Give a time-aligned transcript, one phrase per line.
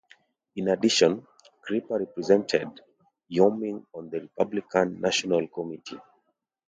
[0.55, 1.27] In addition,
[1.63, 2.67] Crippa represented
[3.29, 5.99] Wyoming on the Republican National Committee.